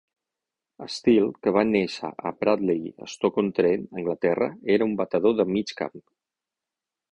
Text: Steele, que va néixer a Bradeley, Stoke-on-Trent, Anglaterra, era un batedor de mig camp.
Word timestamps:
Steele, 0.93 1.35
que 1.43 1.53
va 1.57 1.63
néixer 1.73 2.09
a 2.29 2.31
Bradeley, 2.39 2.89
Stoke-on-Trent, 3.13 3.85
Anglaterra, 4.01 4.51
era 4.79 4.91
un 4.91 4.99
batedor 5.05 5.39
de 5.43 5.49
mig 5.55 5.77
camp. 5.83 6.05